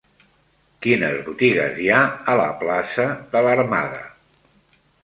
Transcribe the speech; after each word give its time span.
Quines 0.85 1.19
botigues 1.27 1.79
hi 1.83 1.91
ha 1.91 2.01
a 2.35 2.39
la 2.43 2.49
plaça 2.65 3.09
de 3.37 3.47
l'Armada? 3.51 4.07